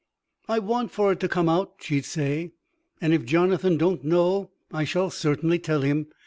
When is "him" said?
5.81-6.07